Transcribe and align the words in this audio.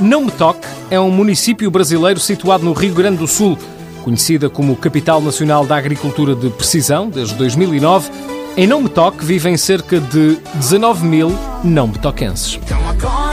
Não 0.00 0.24
Me 0.24 0.30
Toque 0.30 0.60
é 0.90 1.00
um 1.00 1.10
município 1.10 1.68
brasileiro 1.72 2.20
situado 2.20 2.64
no 2.64 2.72
Rio 2.72 2.94
Grande 2.94 3.16
do 3.16 3.26
Sul, 3.26 3.58
conhecida 4.04 4.48
como 4.48 4.76
Capital 4.76 5.20
Nacional 5.20 5.66
da 5.66 5.76
Agricultura 5.76 6.36
de 6.36 6.50
Precisão 6.50 7.10
desde 7.10 7.34
2009. 7.34 8.12
Em 8.56 8.68
Não 8.68 8.82
Me 8.82 8.88
Toque 8.88 9.24
vivem 9.24 9.56
cerca 9.56 9.98
de 9.98 10.36
19 10.54 11.04
mil 11.04 11.32
não-metoquenses. 11.64 12.60
Então 12.62 13.27